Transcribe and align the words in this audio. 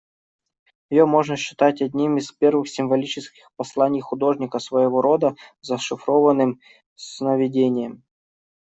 Ее 0.89 1.05
можно 1.05 1.37
считать 1.37 1.83
одним 1.83 2.17
из 2.17 2.31
первых 2.31 2.67
символических 2.67 3.51
посланий 3.55 4.01
художника, 4.01 4.57
своего 4.57 4.99
рода 4.99 5.35
зашифрованным 5.61 6.59
«сновидением». 6.95 8.01